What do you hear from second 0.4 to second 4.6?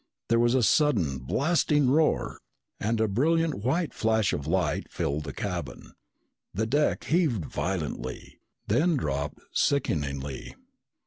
a sudden, blasting roar and a brilliant white flash of